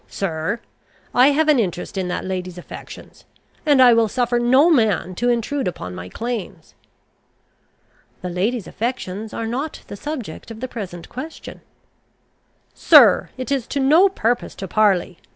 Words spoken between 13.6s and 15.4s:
to no purpose to parley.